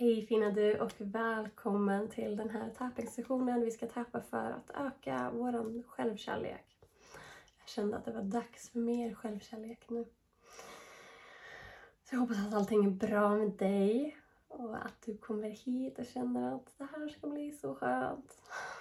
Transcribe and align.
Hej 0.00 0.26
fina 0.26 0.50
du 0.50 0.78
och 0.78 0.92
välkommen 0.98 2.08
till 2.08 2.36
den 2.36 2.50
här 2.50 2.70
tappingssessionen. 2.70 3.60
Vi 3.60 3.70
ska 3.70 3.86
tappa 3.86 4.20
för 4.20 4.50
att 4.50 4.70
öka 4.70 5.30
vår 5.34 5.82
självkärlek. 5.82 6.66
Jag 7.58 7.68
kände 7.68 7.96
att 7.96 8.04
det 8.04 8.12
var 8.12 8.22
dags 8.22 8.70
för 8.70 8.78
mer 8.78 9.14
självkärlek 9.14 9.90
nu. 9.90 10.04
Så 12.04 12.14
jag 12.14 12.20
hoppas 12.20 12.46
att 12.46 12.54
allting 12.54 12.84
är 12.84 12.90
bra 12.90 13.36
med 13.36 13.50
dig 13.50 14.16
och 14.48 14.76
att 14.76 15.02
du 15.04 15.16
kommer 15.16 15.50
hit 15.50 15.98
och 15.98 16.06
känner 16.06 16.54
att 16.54 16.78
det 16.78 16.88
här 16.92 17.08
ska 17.08 17.26
bli 17.26 17.52
så 17.52 17.74
skönt. 17.74 18.38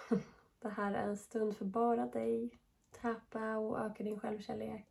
Det 0.62 0.70
här 0.70 0.94
är 0.94 1.08
en 1.08 1.18
stund 1.18 1.58
för 1.58 1.66
bara 1.66 2.06
dig. 2.06 2.60
Tappa 3.02 3.58
och 3.58 3.80
öka 3.80 4.04
din 4.04 4.20
självkärlek. 4.20 4.89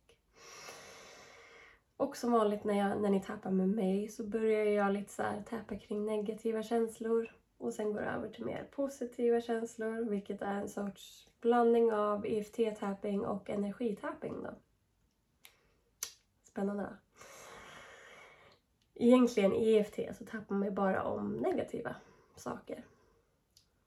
Och 1.99 2.17
som 2.17 2.31
vanligt 2.31 2.63
när, 2.63 2.77
jag, 2.77 3.01
när 3.01 3.09
ni 3.09 3.21
tappar 3.21 3.51
med 3.51 3.69
mig 3.69 4.07
så 4.07 4.23
börjar 4.23 4.65
jag 4.65 4.93
lite 4.93 5.13
så 5.13 5.23
här 5.23 5.43
tappa 5.49 5.75
kring 5.75 6.05
negativa 6.05 6.63
känslor 6.63 7.31
och 7.57 7.73
sen 7.73 7.93
går 7.93 8.01
över 8.01 8.29
till 8.29 8.45
mer 8.45 8.67
positiva 8.71 9.41
känslor 9.41 10.09
vilket 10.09 10.41
är 10.41 10.53
en 10.61 10.69
sorts 10.69 11.29
blandning 11.41 11.93
av 11.93 12.25
EFT-tapping 12.25 13.25
och 13.25 13.49
energitapping 13.49 14.43
då. 14.43 14.49
Spännande 16.43 16.83
va? 16.83 16.97
Egentligen 18.95 19.53
i 19.53 19.73
EFT 19.73 19.95
så 19.95 20.07
alltså 20.07 20.25
tappar 20.25 20.55
man 20.55 20.67
ju 20.67 20.73
bara 20.73 21.03
om 21.03 21.33
negativa 21.33 21.95
saker. 22.35 22.85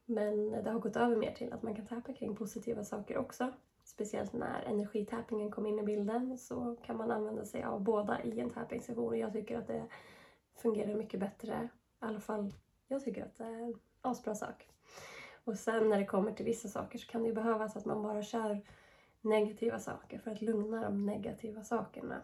Men 0.05 0.50
det 0.50 0.70
har 0.70 0.80
gått 0.80 0.97
över 0.97 1.16
mer 1.16 1.33
till 1.33 1.52
att 1.52 1.62
man 1.62 1.77
kan 1.77 1.86
tappa 1.86 2.12
kring 2.12 2.36
positiva 2.36 2.84
saker 2.84 3.16
också. 3.16 3.52
Speciellt 3.95 4.32
när 4.32 4.62
energitäpningen 4.62 5.51
kom 5.51 5.66
in 5.66 5.78
i 5.78 5.82
bilden 5.82 6.38
så 6.38 6.77
kan 6.87 6.96
man 6.96 7.10
använda 7.10 7.45
sig 7.45 7.64
av 7.64 7.80
båda 7.80 8.23
i 8.23 8.41
en 8.41 8.50
tappingsession. 8.50 9.19
jag 9.19 9.33
tycker 9.33 9.59
att 9.59 9.66
det 9.66 9.87
fungerar 10.56 10.95
mycket 10.95 11.20
bättre. 11.20 11.69
I 11.74 12.05
alla 12.05 12.20
fall, 12.20 12.52
jag 12.88 13.05
tycker 13.05 13.24
att 13.24 13.38
det 13.38 13.45
är 13.45 13.62
en 13.62 13.74
asbra 14.00 14.34
sak. 14.34 14.69
Och 15.44 15.58
sen 15.58 15.89
när 15.89 15.98
det 15.98 16.06
kommer 16.06 16.33
till 16.33 16.44
vissa 16.44 16.69
saker 16.69 16.98
så 16.98 17.06
kan 17.06 17.22
det 17.22 17.28
ju 17.28 17.34
behövas 17.34 17.77
att 17.77 17.84
man 17.84 18.03
bara 18.03 18.22
kör 18.22 18.61
negativa 19.20 19.78
saker 19.78 20.19
för 20.19 20.31
att 20.31 20.42
lugna 20.42 20.83
de 20.83 21.06
negativa 21.06 21.64
sakerna. 21.64 22.22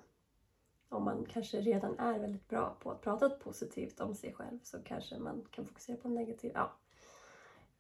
Om 0.89 1.05
man 1.05 1.27
kanske 1.27 1.61
redan 1.61 1.99
är 1.99 2.19
väldigt 2.19 2.49
bra 2.49 2.77
på 2.81 2.91
att 2.91 3.01
prata 3.01 3.31
positivt 3.31 4.01
om 4.01 4.15
sig 4.15 4.35
själv 4.35 4.59
så 4.63 4.79
kanske 4.83 5.19
man 5.19 5.45
kan 5.51 5.67
fokusera 5.67 5.97
på 5.97 6.09
negativt. 6.09 6.53
Ja, 6.55 6.73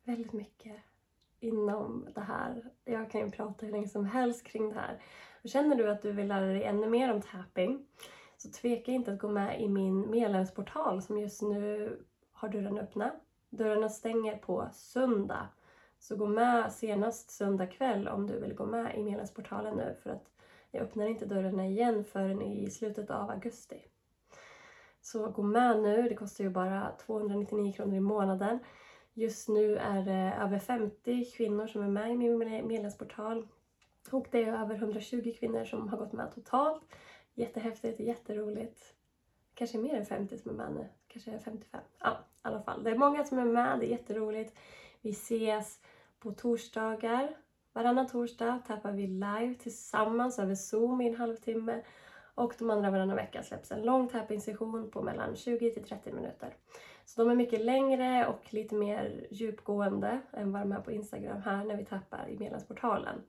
väldigt 0.05 0.33
mycket 0.33 0.77
inom 1.41 2.09
det 2.15 2.21
här. 2.21 2.65
Jag 2.85 3.11
kan 3.11 3.21
ju 3.21 3.31
prata 3.31 3.67
hur 3.67 3.73
länge 3.73 3.89
som 3.89 4.07
helst 4.07 4.45
kring 4.47 4.69
det 4.69 4.75
här. 4.75 5.03
Och 5.43 5.49
känner 5.49 5.77
du 5.77 5.91
att 5.91 6.03
du 6.03 6.13
vill 6.13 6.29
lära 6.29 6.47
dig 6.47 6.65
ännu 6.65 6.89
mer 6.89 7.13
om 7.13 7.23
tapping 7.23 7.87
så 8.37 8.51
tveka 8.51 8.93
inte 8.93 9.13
att 9.13 9.19
gå 9.19 9.29
med 9.29 9.63
i 9.63 9.69
min 9.69 10.11
medlemsportal 10.11 11.03
som 11.03 11.19
just 11.19 11.43
nu 11.43 11.99
har 12.33 12.49
dörrarna 12.49 12.81
öppna. 12.81 13.13
Dörrarna 13.51 13.89
stänger 13.89 14.37
på 14.37 14.69
söndag. 14.73 15.49
Så 15.99 16.17
gå 16.17 16.27
med 16.27 16.73
senast 16.73 17.31
söndag 17.31 17.67
kväll 17.67 18.09
om 18.09 18.27
du 18.27 18.41
vill 18.41 18.55
gå 18.55 18.67
med 18.67 18.97
i 18.97 19.03
medlemsportalen 19.03 19.77
nu 19.77 19.97
för 20.03 20.11
att 20.11 20.31
jag 20.71 20.83
öppnar 20.83 21.07
inte 21.07 21.27
dörrarna 21.27 21.67
igen 21.67 22.05
förrän 22.05 22.43
i 22.43 22.71
slutet 22.71 23.11
av 23.11 23.31
augusti. 23.31 23.85
Så 25.01 25.31
gå 25.31 25.43
med 25.43 25.83
nu, 25.83 26.09
det 26.09 26.15
kostar 26.15 26.45
ju 26.45 26.51
bara 26.51 26.93
299 27.07 27.73
kronor 27.73 27.97
i 27.97 28.01
månaden. 28.01 28.59
Just 29.19 29.49
nu 29.49 29.77
är 29.77 30.03
det 30.03 30.35
över 30.41 30.59
50 30.59 31.25
kvinnor 31.25 31.67
som 31.67 31.83
är 31.83 31.89
med 31.89 32.11
i 32.11 32.17
min 32.17 32.39
medlemsportal. 32.39 33.49
Och 34.11 34.27
det 34.31 34.45
är 34.45 34.53
över 34.53 34.75
120 34.75 35.35
kvinnor 35.39 35.65
som 35.65 35.89
har 35.89 35.99
gått 35.99 36.13
med 36.13 36.35
totalt. 36.35 36.83
Jättehäftigt, 37.35 38.01
jätteroligt. 38.01 38.95
Kanske 39.55 39.79
mer 39.79 39.95
än 39.95 40.07
50 40.07 40.39
som 40.39 40.51
är 40.51 40.55
med 40.55 40.73
nu. 40.73 40.89
Kanske 41.09 41.39
55. 41.39 41.81
Ja, 41.99 42.11
i 42.11 42.39
alla 42.43 42.63
fall. 42.63 42.85
Det 42.85 42.91
är 42.91 42.99
många 42.99 43.25
som 43.25 43.39
är 43.39 43.45
med, 43.45 43.81
det 43.81 43.87
är 43.87 43.91
jätteroligt. 43.91 44.59
Vi 45.01 45.11
ses 45.11 45.81
på 46.19 46.33
torsdagar. 46.33 47.37
Varannan 47.73 48.07
torsdag 48.07 48.63
tappar 48.67 48.93
vi 48.93 49.07
live 49.07 49.55
tillsammans 49.55 50.39
över 50.39 50.55
Zoom 50.55 51.01
i 51.01 51.09
en 51.09 51.17
halvtimme. 51.17 51.83
Och 52.35 52.55
de 52.59 52.71
andra 52.71 52.91
varannan 52.91 53.17
vecka 53.17 53.43
släpps 53.43 53.73
en 53.73 53.83
lång 53.83 54.09
tapping-session 54.09 54.91
på 54.91 55.03
mellan 55.03 55.37
20 55.37 55.71
till 55.71 55.85
30 55.85 56.13
minuter. 56.13 56.55
Så 57.09 57.23
de 57.23 57.31
är 57.31 57.35
mycket 57.35 57.61
längre 57.61 58.27
och 58.27 58.55
lite 58.55 58.75
mer 58.75 59.27
djupgående 59.31 60.21
än 60.33 60.53
vad 60.53 60.63
de 60.63 60.73
är 60.73 60.81
på 60.81 60.93
Instagram 60.93 61.43
här 61.43 61.65
när 61.65 61.77
vi 61.77 61.85
tappar 61.85 62.29
i 62.29 62.39
medlemsportalen. 62.39 63.23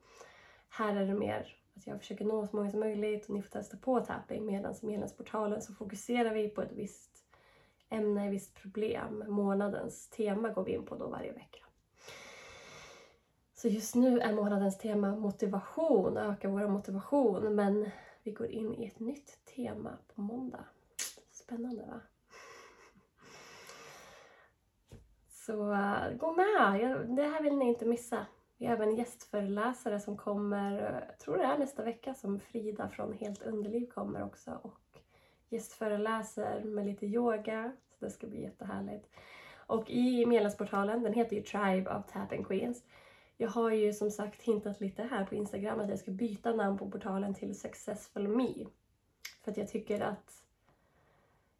Här 0.69 0.95
är 0.95 1.05
det 1.05 1.13
mer 1.13 1.55
att 1.75 1.87
jag 1.87 1.99
försöker 1.99 2.25
nå 2.25 2.47
så 2.47 2.55
många 2.55 2.69
som 2.71 2.79
möjligt 2.79 3.29
och 3.29 3.35
ni 3.35 3.41
får 3.41 3.49
testa 3.49 3.77
på 3.77 3.99
tapping 3.99 4.45
medan 4.45 4.75
i 4.81 4.85
medlemsportalen 4.85 5.61
så 5.61 5.73
fokuserar 5.73 6.33
vi 6.33 6.49
på 6.49 6.61
ett 6.61 6.71
visst 6.71 7.11
ämne, 7.89 8.25
ett 8.25 8.33
visst 8.33 8.55
problem. 8.55 9.23
Månadens 9.27 10.09
tema 10.09 10.49
går 10.49 10.63
vi 10.63 10.71
in 10.71 10.85
på 10.85 10.95
då 10.95 11.07
varje 11.07 11.31
vecka. 11.31 11.65
Så 13.53 13.67
just 13.67 13.95
nu 13.95 14.19
är 14.19 14.33
månadens 14.33 14.77
tema 14.77 15.15
motivation, 15.15 16.17
öka 16.17 16.49
vår 16.49 16.67
motivation. 16.67 17.55
Men 17.55 17.89
vi 18.23 18.31
går 18.31 18.47
in 18.47 18.73
i 18.73 18.85
ett 18.85 18.99
nytt 18.99 19.45
tema 19.55 19.97
på 20.15 20.21
måndag. 20.21 20.65
Spännande 21.31 21.85
va? 21.85 22.01
Så 25.49 25.71
uh, 25.71 26.17
gå 26.17 26.31
med! 26.33 27.05
Det 27.15 27.23
här 27.23 27.43
vill 27.43 27.57
ni 27.57 27.67
inte 27.67 27.85
missa. 27.85 28.25
Vi 28.57 28.65
har 28.65 28.73
även 28.73 28.95
gästföreläsare 28.95 29.99
som 29.99 30.17
kommer, 30.17 31.01
jag 31.07 31.19
tror 31.19 31.37
det 31.37 31.43
är 31.43 31.57
nästa 31.57 31.83
vecka 31.83 32.13
som 32.13 32.39
Frida 32.39 32.89
från 32.89 33.13
Helt 33.13 33.41
Underliv 33.41 33.87
kommer 33.87 34.23
också 34.23 34.59
och 34.61 34.99
gästföreläser 35.49 36.63
med 36.63 36.85
lite 36.85 37.05
yoga. 37.05 37.71
Så 37.99 38.05
det 38.05 38.11
ska 38.11 38.27
bli 38.27 38.41
jättehärligt. 38.41 39.09
Och 39.67 39.89
i 39.89 40.25
medlemsportalen, 40.25 41.03
den 41.03 41.13
heter 41.13 41.35
ju 41.35 41.41
Tribe 41.41 41.95
of 41.95 42.11
Tap 42.11 42.47
Queens. 42.47 42.83
Jag 43.37 43.49
har 43.49 43.71
ju 43.71 43.93
som 43.93 44.11
sagt 44.11 44.41
hintat 44.41 44.81
lite 44.81 45.03
här 45.03 45.25
på 45.25 45.35
Instagram 45.35 45.79
att 45.79 45.89
jag 45.89 45.99
ska 45.99 46.11
byta 46.11 46.53
namn 46.53 46.77
på 46.77 46.91
portalen 46.91 47.33
till 47.33 47.59
Successful 47.59 48.27
Me. 48.27 48.53
För 49.43 49.51
att 49.51 49.57
jag 49.57 49.67
tycker 49.67 50.01
att 50.01 50.43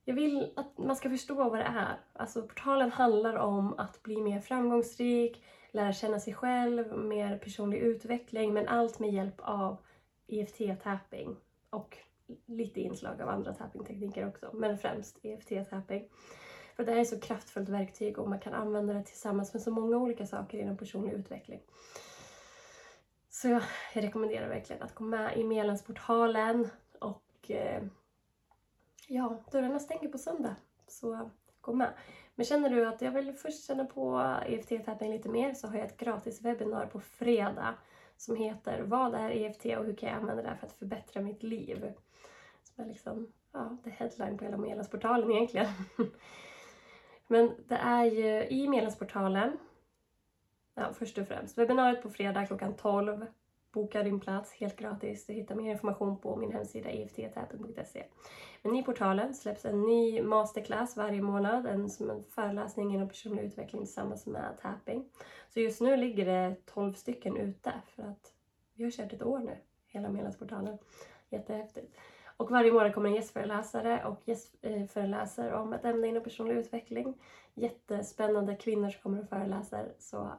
jag 0.05 0.15
vill 0.15 0.53
att 0.55 0.77
man 0.77 0.95
ska 0.95 1.09
förstå 1.09 1.33
vad 1.49 1.59
det 1.59 1.63
är. 1.63 1.99
Alltså 2.13 2.41
portalen 2.41 2.91
handlar 2.91 3.35
om 3.35 3.79
att 3.79 4.03
bli 4.03 4.21
mer 4.21 4.39
framgångsrik, 4.39 5.43
lära 5.71 5.93
känna 5.93 6.19
sig 6.19 6.33
själv, 6.33 6.97
mer 6.97 7.37
personlig 7.37 7.77
utveckling 7.77 8.53
men 8.53 8.67
allt 8.67 8.99
med 8.99 9.13
hjälp 9.13 9.35
av 9.38 9.77
EFT-tapping 10.27 11.35
och 11.69 11.97
lite 12.45 12.81
inslag 12.81 13.21
av 13.21 13.29
andra 13.29 13.53
tapping-tekniker 13.53 14.27
också, 14.27 14.49
men 14.53 14.77
främst 14.77 15.19
EFT-tapping. 15.23 16.09
För 16.75 16.85
det 16.85 16.91
här 16.91 16.97
är 16.97 17.01
ett 17.01 17.09
så 17.09 17.19
kraftfullt 17.19 17.69
verktyg 17.69 18.19
och 18.19 18.29
man 18.29 18.39
kan 18.39 18.53
använda 18.53 18.93
det 18.93 19.03
tillsammans 19.03 19.53
med 19.53 19.61
så 19.61 19.71
många 19.71 19.97
olika 19.97 20.25
saker 20.25 20.57
inom 20.57 20.77
personlig 20.77 21.13
utveckling. 21.13 21.61
Så 23.29 23.47
jag 23.47 23.61
rekommenderar 23.93 24.49
verkligen 24.49 24.81
att 24.81 24.95
gå 24.95 25.03
med 25.03 25.38
i 25.38 25.43
medlemsportalen 25.43 26.69
och 26.99 27.51
eh, 27.51 27.83
ja, 29.09 29.43
dörrarna 29.51 29.79
stänger 29.79 30.09
på 30.09 30.17
söndag. 30.17 30.55
Så 30.87 31.29
gå 31.61 31.73
med. 31.73 31.93
Men 32.35 32.45
känner 32.45 32.69
du 32.69 32.85
att 32.85 33.01
jag 33.01 33.11
vill 33.11 33.33
först 33.33 33.67
känna 33.67 33.85
på 33.85 34.17
EFT-tapping 34.47 35.11
lite 35.11 35.29
mer 35.29 35.53
så 35.53 35.67
har 35.67 35.75
jag 35.75 35.85
ett 35.85 35.97
gratis 35.97 36.41
webbinar 36.41 36.85
på 36.85 36.99
fredag 36.99 37.73
som 38.17 38.35
heter 38.35 38.81
Vad 38.81 39.15
är 39.15 39.29
EFT 39.29 39.65
och 39.65 39.85
hur 39.85 39.95
kan 39.95 40.09
jag 40.09 40.17
använda 40.17 40.43
det 40.43 40.57
för 40.59 40.67
att 40.67 40.73
förbättra 40.73 41.21
mitt 41.21 41.43
liv? 41.43 41.93
Som 42.63 42.83
är 42.83 42.87
liksom, 42.87 43.31
ja, 43.51 43.77
det 43.83 43.89
headline 43.89 44.37
på 44.37 44.43
hela 44.45 44.57
medlemsportalen 44.57 45.31
egentligen. 45.31 45.67
Men 47.27 47.51
det 47.67 47.75
är 47.75 48.05
ju 48.05 48.47
i 48.47 48.67
medlemsportalen, 48.67 49.57
ja, 50.75 50.93
först 50.93 51.17
och 51.17 51.27
främst, 51.27 51.57
webbinariet 51.57 52.03
på 52.03 52.09
fredag 52.09 52.45
klockan 52.45 52.75
12. 52.75 53.25
Boka 53.72 54.03
din 54.03 54.19
plats 54.19 54.53
helt 54.53 54.75
gratis. 54.75 55.25
Du 55.25 55.34
hittar 55.34 55.56
mer 55.56 55.72
information 55.72 56.19
på 56.19 56.35
min 56.35 56.52
hemsida 56.52 56.90
efttappen.se. 56.90 58.06
Men 58.62 58.75
i 58.75 58.84
portalen 58.84 59.34
släpps 59.34 59.66
en 59.66 59.81
ny 59.81 60.22
masterclass 60.22 60.97
varje 60.97 61.22
månad, 61.22 61.68
en, 61.68 61.89
som 61.89 62.10
en 62.10 62.24
föreläsning 62.24 62.94
inom 62.94 63.07
personlig 63.07 63.44
utveckling 63.44 63.81
tillsammans 63.81 64.25
med 64.25 64.57
tapping. 64.62 65.10
Så 65.50 65.60
just 65.60 65.81
nu 65.81 65.98
ligger 65.98 66.25
det 66.25 66.56
12 66.66 66.94
stycken 66.94 67.38
ute 67.38 67.74
för 67.95 68.04
att 68.04 68.33
vi 68.74 68.83
har 68.83 68.92
kört 68.92 69.13
ett 69.13 69.24
år 69.24 69.39
nu, 69.39 69.57
hela 69.88 70.10
medlemsportalen. 70.10 70.77
Jättehäftigt. 71.30 71.98
Och 72.38 72.51
varje 72.51 72.72
månad 72.72 72.94
kommer 72.94 73.10
en 73.10 73.15
gästföreläsare 73.15 74.06
och 74.06 74.22
gästföreläser 74.25 75.54
om 75.54 75.74
ett 75.74 75.86
ämne 75.86 76.07
inom 76.07 76.24
personlig 76.24 76.56
utveckling. 76.56 77.22
Jättespännande 77.54 78.56
kvinnor 78.56 78.89
som 78.89 79.01
kommer 79.01 79.22
och 79.24 79.30
föreläser. 79.30 79.94
Så 80.00 80.31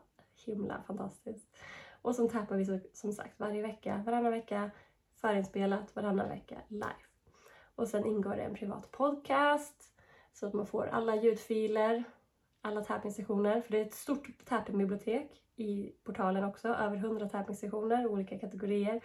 himla 0.47 0.83
fantastiskt. 0.87 1.56
Och 2.02 2.14
sen 2.14 2.29
tappar 2.29 2.56
vi 2.56 2.64
så, 2.64 2.79
som 2.93 3.12
sagt 3.12 3.41
varje 3.41 3.62
vecka, 3.62 4.02
varannan 4.06 4.32
vecka 4.32 4.70
förinspelat, 5.14 5.97
varannan 5.97 6.29
vecka 6.29 6.56
live. 6.69 6.94
Och 7.75 7.88
sen 7.88 8.06
ingår 8.06 8.37
det 8.37 8.43
en 8.43 8.55
privat 8.55 8.91
podcast 8.91 9.93
så 10.32 10.47
att 10.47 10.55
man 10.55 10.67
får 10.67 10.87
alla 10.87 11.17
ljudfiler, 11.17 12.05
alla 12.61 12.85
tappningssessioner. 12.85 13.61
För 13.61 13.73
det 13.73 13.79
är 13.79 13.85
ett 13.85 13.94
stort 13.94 14.44
tappingbibliotek 14.44 15.43
i 15.56 15.93
portalen 16.05 16.44
också. 16.44 16.69
Över 16.69 16.97
100 16.97 17.29
tappningssessioner, 17.29 18.06
olika 18.06 18.38
kategorier. 18.38 19.00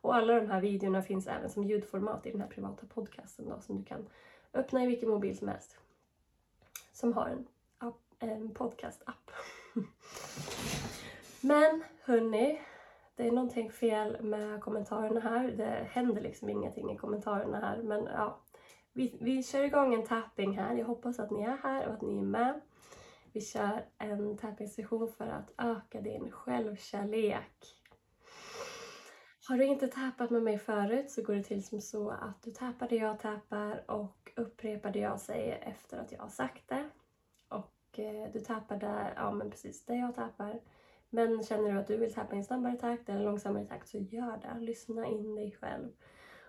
Och 0.00 0.14
alla 0.14 0.34
de 0.34 0.50
här 0.50 0.60
videorna 0.60 1.02
finns 1.02 1.26
även 1.26 1.50
som 1.50 1.64
ljudformat 1.64 2.26
i 2.26 2.30
den 2.30 2.40
här 2.40 2.48
privata 2.48 2.86
podcasten 2.86 3.48
då, 3.48 3.60
som 3.60 3.76
du 3.76 3.84
kan 3.84 4.08
öppna 4.54 4.84
i 4.84 4.86
vilken 4.86 5.08
mobil 5.08 5.38
som 5.38 5.48
helst. 5.48 5.78
som 6.92 7.12
har 7.12 7.28
en, 7.28 7.46
en 8.18 8.54
podcast-app. 8.54 9.30
Men 11.46 11.84
hörni, 12.02 12.60
det 13.16 13.26
är 13.26 13.32
någonting 13.32 13.70
fel 13.70 14.22
med 14.22 14.60
kommentarerna 14.60 15.20
här. 15.20 15.50
Det 15.50 15.88
händer 15.90 16.20
liksom 16.20 16.48
ingenting 16.48 16.92
i 16.92 16.96
kommentarerna 16.96 17.60
här. 17.60 17.82
Men 17.82 18.04
ja, 18.04 18.40
vi, 18.92 19.18
vi 19.20 19.42
kör 19.42 19.64
igång 19.64 19.94
en 19.94 20.06
tapping 20.06 20.58
här. 20.58 20.74
Jag 20.74 20.86
hoppas 20.86 21.18
att 21.18 21.30
ni 21.30 21.42
är 21.42 21.56
här 21.62 21.86
och 21.86 21.94
att 21.94 22.02
ni 22.02 22.18
är 22.18 22.22
med. 22.22 22.60
Vi 23.32 23.40
kör 23.40 23.84
en 23.98 24.36
tapping-session 24.36 25.08
för 25.08 25.26
att 25.26 25.54
öka 25.58 26.00
din 26.00 26.30
självkärlek. 26.30 27.82
Har 29.48 29.58
du 29.58 29.64
inte 29.64 29.88
tappat 29.88 30.30
med 30.30 30.42
mig 30.42 30.58
förut 30.58 31.10
så 31.10 31.22
går 31.22 31.34
det 31.34 31.42
till 31.42 31.66
som 31.66 31.80
så 31.80 32.10
att 32.10 32.42
du 32.42 32.50
tappar 32.50 32.88
det 32.88 32.96
jag 32.96 33.18
tappar 33.18 33.90
och 33.90 34.32
upprepar 34.36 34.90
det 34.90 34.98
jag 34.98 35.20
säger 35.20 35.58
efter 35.68 35.98
att 35.98 36.12
jag 36.12 36.18
har 36.18 36.28
sagt 36.28 36.68
det. 36.68 36.90
Och 37.48 37.98
eh, 37.98 38.32
du 38.32 38.40
tappar 38.40 38.76
där, 38.76 39.12
ja 39.16 39.30
men 39.30 39.50
precis 39.50 39.84
det 39.84 39.94
jag 39.94 40.14
tappar. 40.14 40.60
Men 41.10 41.42
känner 41.42 41.72
du 41.72 41.78
att 41.78 41.86
du 41.86 41.96
vill 41.96 42.14
tappa 42.14 42.34
i 42.34 42.38
en 42.38 42.44
snabbare 42.44 42.76
takt 42.76 43.08
eller 43.08 43.24
långsammare 43.24 43.66
takt 43.66 43.88
så 43.88 43.98
gör 43.98 44.36
det. 44.36 44.60
Lyssna 44.60 45.06
in 45.06 45.34
dig 45.34 45.56
själv. 45.60 45.92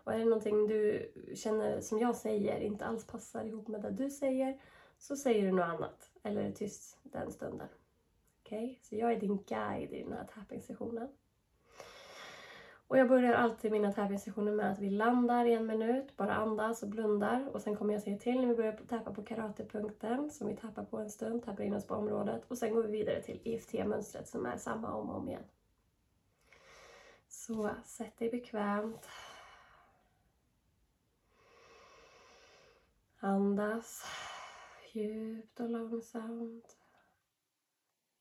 Och 0.04 0.14
är 0.14 0.18
det 0.18 0.26
någonting 0.26 0.68
du 0.68 1.12
känner 1.36 1.82
som 1.82 2.00
jag 2.00 2.16
säger 2.16 2.60
inte 2.60 2.86
alls 2.86 3.08
passar 3.08 3.46
ihop 3.46 3.68
med 3.68 3.82
det 3.82 3.92
du 3.92 4.10
säger 4.10 4.62
så 4.98 5.16
säger 5.16 5.46
du 5.46 5.52
något 5.52 5.66
annat 5.66 6.12
eller 6.24 6.42
är 6.42 6.52
tyst 6.52 6.98
den 7.04 7.32
stunden. 7.32 7.68
Okej? 8.42 8.64
Okay? 8.64 8.78
Så 8.82 8.96
jag 8.96 9.12
är 9.12 9.20
din 9.20 9.44
guide 9.44 9.94
i 9.94 10.04
den 10.04 10.14
här 10.14 10.26
tapping-sessionen. 10.26 11.08
Och 12.88 12.98
jag 12.98 13.08
börjar 13.08 13.34
alltid 13.34 13.72
mina 13.72 13.94
tävlingssessioner 13.94 14.52
med 14.52 14.72
att 14.72 14.80
vi 14.80 14.90
landar 14.90 15.46
i 15.46 15.54
en 15.54 15.66
minut, 15.66 16.18
bara 16.18 16.36
andas 16.36 16.84
och 16.84 16.90
blundar. 16.90 17.48
Och 17.54 17.62
sen 17.62 17.76
kommer 17.76 17.94
jag 17.94 18.04
säga 18.04 18.18
till 18.18 18.42
när 18.42 18.48
vi 18.48 18.56
börjar 18.56 18.80
tappa 18.90 19.14
på 19.14 19.24
karatepunkten 19.24 20.30
som 20.32 20.48
vi 20.48 20.56
tappar 20.56 20.84
på 20.84 20.98
en 20.98 21.10
stund, 21.10 21.44
tappar 21.44 21.64
in 21.64 21.74
oss 21.74 21.88
på 21.88 21.96
området. 21.96 22.46
Och 22.48 22.58
sen 22.58 22.74
går 22.74 22.84
vi 22.84 22.92
vidare 22.92 23.22
till 23.22 23.42
IFT-mönstret 23.44 24.28
som 24.28 24.46
är 24.46 24.58
samma 24.58 24.94
om 24.94 25.10
och 25.10 25.18
om 25.18 25.30
igen. 25.30 25.44
Så 27.28 27.70
sätt 27.84 28.18
dig 28.18 28.30
bekvämt. 28.30 29.10
Andas 33.20 34.06
djupt 34.92 35.60
och 35.60 35.70
långsamt. 35.70 36.78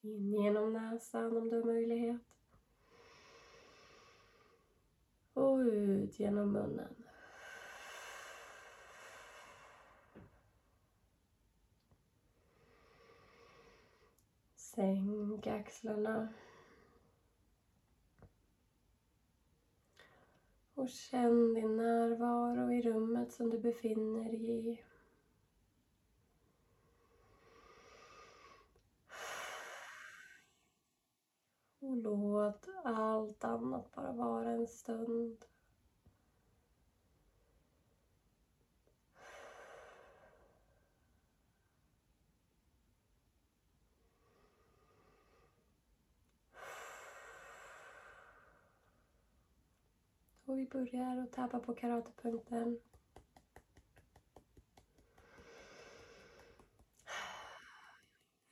In 0.00 0.32
genom 0.32 0.72
näsan 0.72 1.36
om 1.36 1.48
du 1.48 1.56
har 1.56 1.64
möjlighet. 1.64 2.35
Och 5.36 5.58
ut 5.58 6.20
genom 6.20 6.52
munnen. 6.52 6.94
Sänk 14.54 15.46
axlarna. 15.46 16.28
Och 20.74 20.88
känn 20.88 21.54
din 21.54 21.76
närvaro 21.76 22.72
i 22.72 22.82
rummet 22.82 23.32
som 23.32 23.50
du 23.50 23.58
befinner 23.58 24.24
dig 24.24 24.70
i. 24.70 24.82
Och 31.96 32.02
låt 32.02 32.68
allt 32.84 33.44
annat 33.44 33.94
bara 33.94 34.12
vara 34.12 34.50
en 34.50 34.66
stund. 34.66 35.44
Och 50.44 50.58
vi 50.58 50.66
börjar 50.66 51.16
att 51.16 51.32
tappa 51.32 51.58
på 51.60 51.74
karatepunkten. 51.74 52.78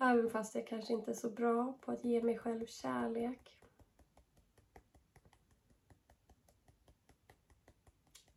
Även 0.04 0.30
fast 0.30 0.54
jag 0.54 0.66
kanske 0.66 0.92
inte 0.92 1.10
är 1.10 1.14
så 1.14 1.30
bra 1.30 1.78
på 1.80 1.92
att 1.92 2.04
ge 2.04 2.22
mig 2.22 2.38
själv 2.38 2.66
kärlek. 2.66 3.58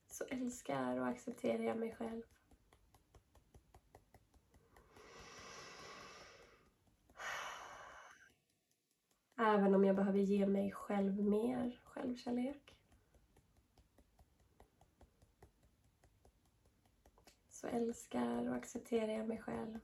Så 0.08 0.24
älskar 0.24 1.00
och 1.00 1.08
accepterar 1.08 1.64
jag 1.64 1.78
mig 1.78 1.96
själv. 1.96 2.22
Även 9.38 9.76
om 9.76 9.84
jag 9.84 9.96
behöver 9.96 10.20
ge 10.20 10.48
mig 10.48 10.72
själv 10.72 11.24
mer 11.24 11.82
självkärlek. 11.84 12.76
Så 17.50 17.68
älskar 17.68 18.50
och 18.50 18.56
accepterar 18.56 19.12
jag 19.14 19.28
mig 19.28 19.42
själv. 19.42 19.80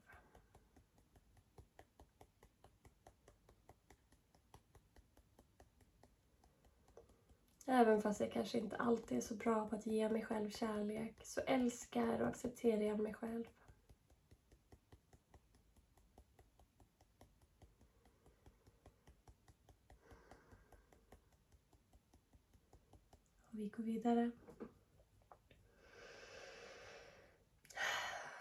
Även 7.75 8.01
fast 8.01 8.19
jag 8.19 8.31
kanske 8.31 8.57
inte 8.57 8.75
alltid 8.75 9.17
är 9.17 9.21
så 9.21 9.35
bra 9.35 9.67
på 9.69 9.75
att 9.75 9.87
ge 9.87 10.09
mig 10.09 10.25
själv 10.25 10.49
kärlek 10.49 11.15
så 11.23 11.41
älskar 11.41 12.21
och 12.21 12.27
accepterar 12.27 12.81
jag 12.81 12.99
mig 12.99 13.13
själv. 13.13 13.43
Och 23.49 23.59
vi 23.59 23.67
går 23.67 23.83
vidare. 23.83 24.31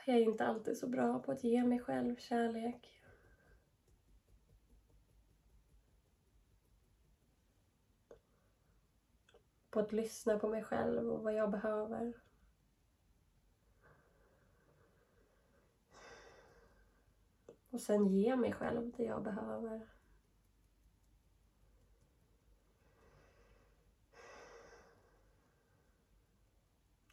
Jag 0.06 0.16
är 0.16 0.20
inte 0.20 0.46
alltid 0.46 0.78
så 0.78 0.86
bra 0.86 1.18
på 1.18 1.32
att 1.32 1.44
ge 1.44 1.64
mig 1.64 1.78
själv 1.78 2.16
kärlek. 2.16 3.01
På 9.72 9.80
att 9.80 9.92
lyssna 9.92 10.38
på 10.38 10.48
mig 10.48 10.64
själv 10.64 11.10
och 11.10 11.22
vad 11.22 11.34
jag 11.34 11.50
behöver. 11.50 12.12
Och 17.70 17.80
sen 17.80 18.06
ge 18.06 18.36
mig 18.36 18.52
själv 18.52 18.92
det 18.96 19.04
jag 19.04 19.22
behöver. 19.22 19.88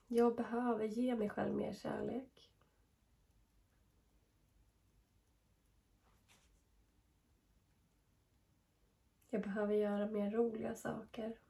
Jag 0.07 0.35
behöver 0.35 0.85
ge 0.85 1.15
mig 1.15 1.29
själv 1.29 1.55
mer 1.55 1.73
kärlek. 1.73 2.51
Jag 9.29 9.41
behöver 9.41 9.73
göra 9.73 10.07
mer 10.07 10.31
roliga 10.31 10.75
saker. 10.75 11.48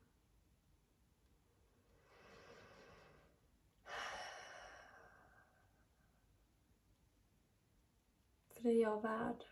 Är 8.69 8.81
jag 8.81 9.01
värd. 9.01 9.43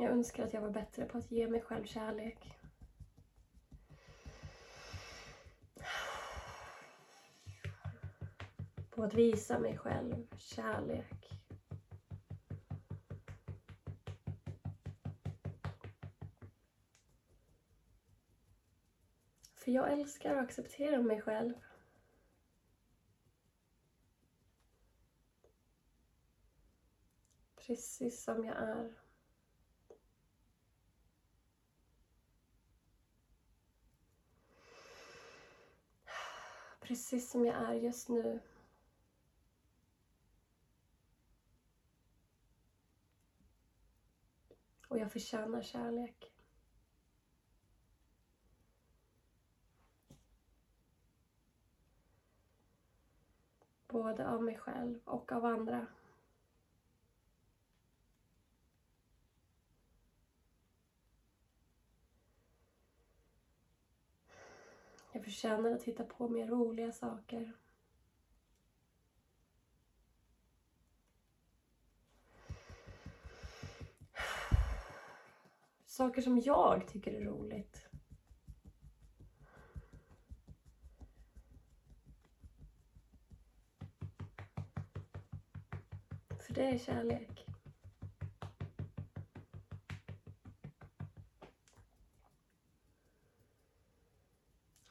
Jag 0.00 0.10
önskar 0.10 0.44
att 0.44 0.52
jag 0.52 0.60
var 0.60 0.70
bättre 0.70 1.04
på 1.04 1.18
att 1.18 1.30
ge 1.30 1.48
mig 1.48 1.60
själv 1.60 1.84
kärlek. 1.84 2.58
På 8.90 9.02
att 9.02 9.14
visa 9.14 9.58
mig 9.58 9.78
själv 9.78 10.26
kärlek. 10.36 11.17
För 19.68 19.72
jag 19.72 19.92
älskar 19.92 20.34
och 20.34 20.40
accepterar 20.40 21.02
mig 21.02 21.20
själv. 21.22 21.54
Precis 27.56 28.24
som 28.24 28.44
jag 28.44 28.56
är. 28.56 28.94
Precis 36.80 37.30
som 37.30 37.46
jag 37.46 37.56
är 37.56 37.74
just 37.74 38.08
nu. 38.08 38.40
Och 44.88 44.98
jag 44.98 45.12
förtjänar 45.12 45.62
kärlek. 45.62 46.37
Både 53.88 54.28
av 54.28 54.42
mig 54.42 54.58
själv 54.58 54.98
och 55.04 55.32
av 55.32 55.44
andra. 55.44 55.86
Jag 65.12 65.24
förtjänar 65.24 65.72
att 65.72 65.82
hitta 65.82 66.04
på 66.04 66.28
mer 66.28 66.46
roliga 66.46 66.92
saker. 66.92 67.52
Saker 75.86 76.22
som 76.22 76.38
jag 76.38 76.86
tycker 76.88 77.12
är 77.12 77.24
roligt. 77.24 77.88
För 86.40 86.47
det 86.58 86.64
är 86.64 86.78
kärlek. 86.78 87.46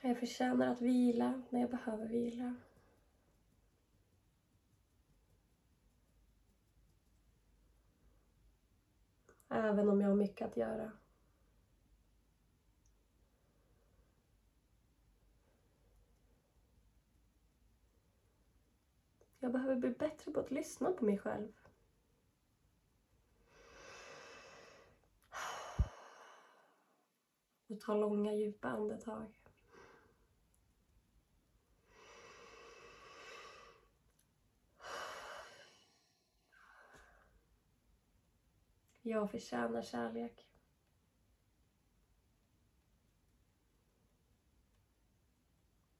Jag 0.01 0.19
förtjänar 0.19 0.71
att 0.71 0.81
vila 0.81 1.41
när 1.49 1.59
jag 1.59 1.69
behöver 1.69 2.07
vila. 2.07 2.55
Även 9.49 9.89
om 9.89 10.01
jag 10.01 10.09
har 10.09 10.15
mycket 10.15 10.47
att 10.47 10.57
göra. 10.57 10.91
Jag 19.47 19.51
behöver 19.53 19.75
bli 19.75 19.89
bättre 19.89 20.31
på 20.31 20.39
att 20.39 20.51
lyssna 20.51 20.91
på 20.91 21.05
mig 21.05 21.17
själv. 21.17 21.51
Och 27.67 27.79
ta 27.79 27.93
långa 27.93 28.33
djupa 28.33 28.67
andetag. 28.67 29.39
Jag 39.01 39.31
förtjänar 39.31 39.81
kärlek. 39.81 40.47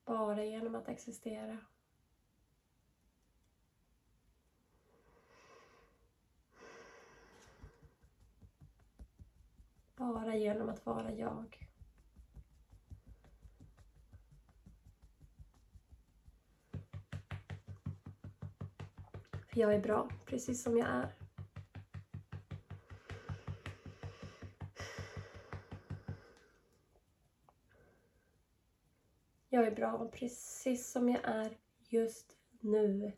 Bara 0.05 0.43
genom 0.43 0.75
att 0.75 0.89
existera. 0.89 1.57
Bara 9.97 10.35
genom 10.47 10.69
att 10.69 10.85
vara 10.85 11.11
jag. 11.13 11.67
För 19.47 19.59
jag 19.59 19.73
är 19.73 19.79
bra, 19.79 20.09
precis 20.25 20.63
som 20.63 20.77
jag 20.77 20.87
är. 20.87 21.13
Jag 29.49 29.67
är 29.67 29.75
bra 29.75 30.09
precis 30.13 30.91
som 30.91 31.09
jag 31.09 31.21
är 31.23 31.57
just 31.89 32.37
nu. 32.59 33.11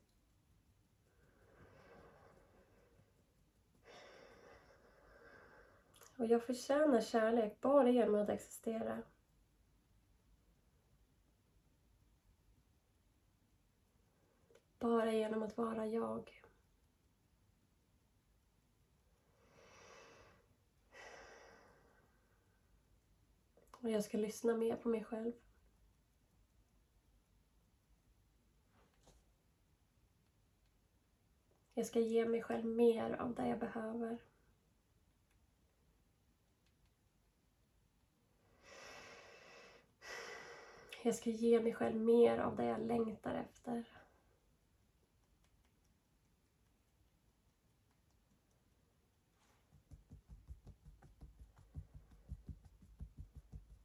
Och 6.19 6.25
jag 6.25 6.43
förtjänar 6.43 7.01
kärlek 7.01 7.61
bara 7.61 7.89
genom 7.89 8.15
att 8.15 8.29
existera. 8.29 9.03
Bara 14.79 15.13
genom 15.13 15.43
att 15.43 15.57
vara 15.57 15.85
jag. 15.85 16.41
Och 23.71 23.89
jag 23.89 24.03
ska 24.03 24.17
lyssna 24.17 24.57
mer 24.57 24.75
på 24.75 24.89
mig 24.89 25.03
själv. 25.03 25.33
Jag 31.73 31.85
ska 31.85 31.99
ge 31.99 32.25
mig 32.25 32.41
själv 32.41 32.65
mer 32.65 33.11
av 33.11 33.35
det 33.35 33.47
jag 33.47 33.59
behöver. 33.59 34.17
Jag 41.03 41.15
ska 41.15 41.29
ge 41.29 41.59
mig 41.59 41.73
själv 41.73 41.95
mer 41.95 42.37
av 42.37 42.55
det 42.55 42.65
jag 42.65 42.79
längtar 42.79 43.33
efter. 43.33 43.83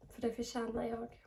För 0.08 0.20
det 0.20 0.32
förtjänar 0.32 0.84
jag. 0.84 1.20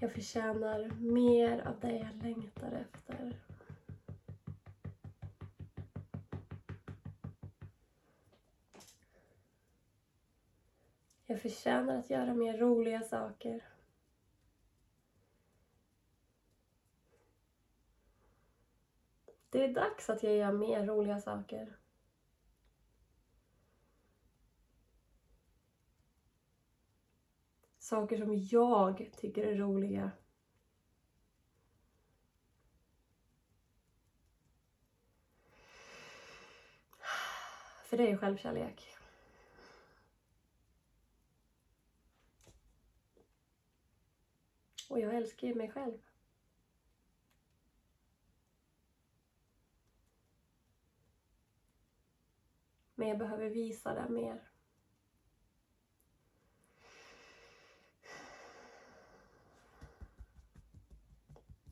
Jag 0.00 0.12
förtjänar 0.12 0.90
mer 0.94 1.66
av 1.66 1.80
det 1.80 1.96
jag 1.96 2.22
längtar 2.22 2.72
efter. 2.72 3.49
Förtjänar 11.40 11.98
att 11.98 12.10
göra 12.10 12.34
mer 12.34 12.58
roliga 12.58 13.02
saker. 13.02 13.62
Det 19.50 19.64
är 19.64 19.74
dags 19.74 20.10
att 20.10 20.22
jag 20.22 20.36
gör 20.36 20.52
mer 20.52 20.86
roliga 20.86 21.20
saker. 21.20 21.76
Saker 27.78 28.16
som 28.16 28.34
jag 28.34 29.10
tycker 29.16 29.44
är 29.44 29.54
roliga. 29.54 30.10
För 37.84 37.96
det 37.96 38.10
är 38.10 38.16
självkärlek. 38.16 38.99
Och 44.90 45.00
jag 45.00 45.14
älskar 45.14 45.48
ju 45.48 45.54
mig 45.54 45.70
själv. 45.70 45.98
Men 52.94 53.08
jag 53.08 53.18
behöver 53.18 53.48
visa 53.48 53.94
det 53.94 54.08
mer. 54.08 54.50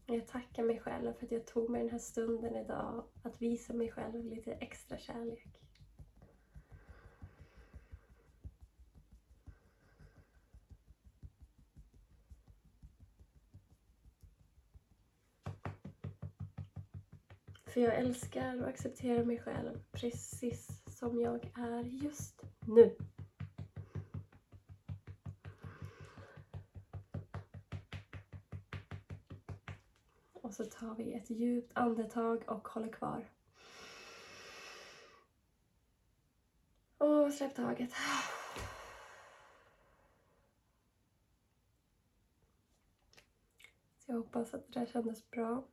Jag 0.07 0.27
tackar 0.27 0.63
mig 0.63 0.81
själv 0.81 1.13
för 1.13 1.27
att 1.27 1.33
jag 1.33 1.47
tog 1.47 1.71
mig 1.71 1.81
den 1.81 1.91
här 1.91 1.99
stunden 1.99 2.57
idag 2.57 3.05
att 3.23 3.43
visa 3.43 3.73
mig 3.73 3.91
själv 3.91 4.25
lite 4.25 4.53
extra 4.53 4.99
kärlek. 4.99 5.68
För 17.79 17.85
jag 17.85 17.95
älskar 17.95 18.63
och 18.63 18.69
accepterar 18.69 19.25
mig 19.25 19.39
själv 19.39 19.81
precis 19.93 20.83
som 20.87 21.21
jag 21.21 21.51
är 21.55 21.83
just 21.83 22.43
nu. 22.67 22.97
Och 30.33 30.55
så 30.55 30.65
tar 30.65 30.95
vi 30.95 31.13
ett 31.13 31.31
djupt 31.31 31.73
andetag 31.75 32.45
och 32.47 32.69
håller 32.69 32.93
kvar. 32.93 33.25
Och 36.99 37.33
släpp 37.33 37.55
taget. 37.55 37.91
Så 43.99 44.13
jag 44.13 44.17
hoppas 44.17 44.55
att 44.55 44.73
det 44.73 44.81
där 44.81 44.87
kändes 44.87 45.31
bra. 45.31 45.65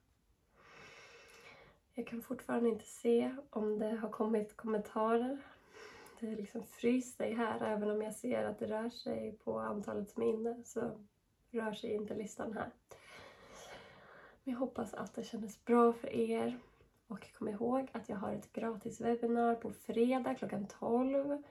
Jag 1.97 2.07
kan 2.07 2.21
fortfarande 2.21 2.69
inte 2.69 2.85
se 2.85 3.35
om 3.49 3.79
det 3.79 3.95
har 3.95 4.09
kommit 4.09 4.57
kommentarer. 4.57 5.37
inte 6.19 6.41
liksom 6.41 6.63
fryst 6.63 7.17
dig 7.17 7.33
här. 7.33 7.61
Även 7.61 7.91
om 7.91 8.01
jag 8.01 8.13
ser 8.13 8.43
att 8.43 8.59
det 8.59 8.65
rör 8.65 8.89
sig 8.89 9.37
på 9.43 9.59
antalet 9.59 10.09
som 10.09 10.23
är 10.23 10.27
inne 10.27 10.63
så 10.65 10.91
rör 11.51 11.73
sig 11.73 11.93
inte 11.93 12.15
listan 12.15 12.53
här. 12.53 12.69
Men 14.43 14.53
jag 14.53 14.59
hoppas 14.59 14.93
att 14.93 15.15
det 15.15 15.23
kändes 15.23 15.65
bra 15.65 15.93
för 15.93 16.09
er. 16.13 16.59
Och 17.07 17.33
kom 17.33 17.47
ihåg 17.47 17.89
att 17.91 18.09
jag 18.09 18.17
har 18.17 18.33
ett 18.33 18.53
gratis 18.53 19.01
webbinar 19.01 19.55
på 19.55 19.71
fredag 19.71 20.35
klockan 20.35 20.67
12 20.67 21.43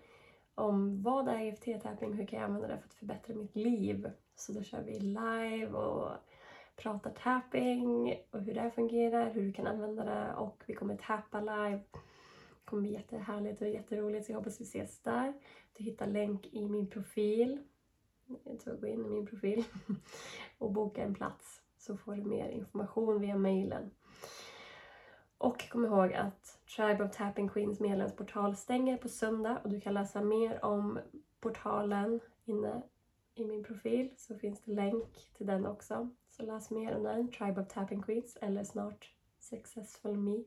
om 0.55 1.03
vad 1.03 1.29
är 1.29 1.39
EFT-tapping, 1.39 2.13
hur 2.13 2.27
kan 2.27 2.39
jag 2.39 2.47
använda 2.47 2.69
det 2.69 2.79
för 2.79 2.87
att 2.87 2.95
förbättra 2.95 3.35
mitt 3.35 3.57
liv. 3.57 4.11
Så 4.37 4.53
då 4.53 4.63
kör 4.63 4.83
vi 4.83 4.99
live 5.01 5.73
och 5.73 6.11
pratar 6.77 7.11
tapping 7.11 8.15
och 8.31 8.41
hur 8.41 8.55
det 8.55 8.71
fungerar, 8.71 9.31
hur 9.31 9.43
du 9.43 9.53
kan 9.53 9.67
använda 9.67 10.05
det 10.05 10.35
och 10.35 10.63
vi 10.67 10.75
kommer 10.75 10.97
tappa 10.97 11.41
live. 11.41 11.81
Det 11.93 12.65
kommer 12.65 12.83
bli 12.83 12.93
jättehärligt 12.93 13.63
och 13.63 13.69
jätteroligt 13.69 14.27
så 14.27 14.33
jag 14.33 14.39
hoppas 14.39 14.61
vi 14.61 14.65
ses 14.65 15.03
där. 15.03 15.35
Du 15.73 15.85
hittar 15.85 16.07
länk 16.07 16.47
i 16.53 16.69
min 16.69 16.91
profil. 16.91 17.59
Jag 18.45 18.61
tror 18.61 18.75
jag 18.75 18.81
går 18.81 18.91
in 18.91 19.07
i 19.07 19.09
min 19.09 19.27
profil 19.27 19.65
och 20.59 20.73
boka 20.73 21.03
en 21.03 21.15
plats 21.15 21.63
så 21.79 21.97
får 21.97 22.15
du 22.15 22.23
mer 22.23 22.49
information 22.49 23.21
via 23.21 23.37
mejlen. 23.37 23.91
Och 25.39 25.69
kom 25.69 25.85
ihåg 25.85 26.13
att 26.13 26.59
Tribe 26.77 27.05
of 27.05 27.17
Tapping 27.17 27.49
Queens 27.49 27.81
medlemsportal 27.81 28.57
stänger 28.57 28.97
på 28.97 29.09
söndag 29.09 29.61
och 29.65 29.71
du 29.71 29.81
kan 29.81 29.95
läsa 29.95 30.23
mer 30.23 30.65
om 30.65 30.99
portalen 31.41 32.21
inne 32.45 32.83
i 33.35 33.45
min 33.45 33.65
profil 33.65 34.11
så 34.17 34.35
finns 34.35 34.63
det 34.63 34.73
länk 34.73 35.29
till 35.37 35.47
den 35.47 35.67
också. 35.67 36.11
Så 36.29 36.43
läs 36.43 36.71
mer 36.71 36.97
om 36.97 37.03
den, 37.03 37.31
Tribe 37.33 37.61
of 37.61 37.69
Tapping 37.69 38.03
Queens 38.03 38.37
eller 38.41 38.65
snart 38.65 39.11
Successful 39.39 40.17
Me. 40.17 40.45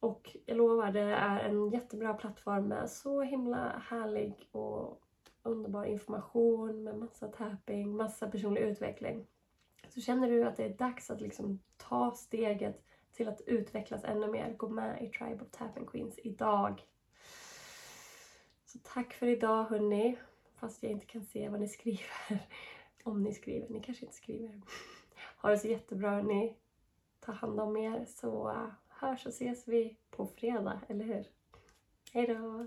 Och 0.00 0.36
jag 0.46 0.56
lovar, 0.56 0.92
det 0.92 1.00
är 1.00 1.40
en 1.40 1.70
jättebra 1.70 2.14
plattform 2.14 2.68
med 2.68 2.90
så 2.90 3.22
himla 3.22 3.82
härlig 3.88 4.48
och 4.52 5.02
underbar 5.42 5.84
information 5.84 6.82
med 6.84 6.98
massa 6.98 7.28
tapping, 7.28 7.96
massa 7.96 8.30
personlig 8.30 8.62
utveckling. 8.62 9.26
Så 9.88 10.00
känner 10.00 10.30
du 10.30 10.44
att 10.44 10.56
det 10.56 10.64
är 10.64 10.74
dags 10.74 11.10
att 11.10 11.20
liksom 11.20 11.60
ta 11.76 12.14
steget 12.14 12.84
till 13.12 13.28
att 13.28 13.40
utvecklas 13.40 14.04
ännu 14.04 14.26
mer, 14.26 14.54
gå 14.56 14.68
med 14.68 15.02
i 15.02 15.08
Tribe 15.08 15.44
of 15.44 15.50
Tapping 15.50 15.86
Queens 15.86 16.18
idag. 16.18 16.82
Så 18.64 18.78
tack 18.82 19.12
för 19.12 19.26
idag 19.26 19.64
hörni. 19.64 20.18
Fast 20.66 20.82
jag 20.82 20.92
inte 20.92 21.06
kan 21.06 21.24
se 21.24 21.48
vad 21.48 21.60
ni 21.60 21.68
skriver. 21.68 22.02
Om 23.04 23.22
ni 23.22 23.32
skriver. 23.32 23.68
Ni 23.68 23.80
kanske 23.80 24.04
inte 24.04 24.16
skriver. 24.16 24.60
Ha 25.36 25.50
det 25.50 25.58
så 25.58 25.68
jättebra 25.68 26.10
hörni. 26.10 26.56
Ta 27.20 27.32
hand 27.32 27.60
om 27.60 27.76
er 27.76 28.04
så 28.04 28.50
eh, 28.50 28.68
hörs 28.88 29.26
och 29.26 29.32
ses 29.32 29.68
vi 29.68 29.96
på 30.10 30.26
fredag, 30.26 30.80
eller 30.88 31.04
hur? 31.04 31.26
Hejdå! 32.12 32.66